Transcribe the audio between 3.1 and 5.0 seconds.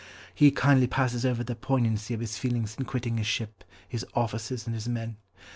his ship, his officers, and his